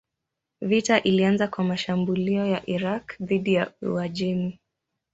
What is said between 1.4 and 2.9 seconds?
kwa mashambulio ya